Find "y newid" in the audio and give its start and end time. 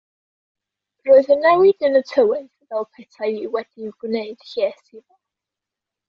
1.35-1.83